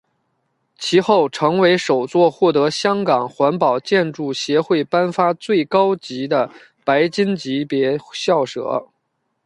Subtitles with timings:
[0.79, 6.49] 其后成为首座获得香港环保建筑协会颁发最高级的
[6.83, 8.87] 白金级别校舍。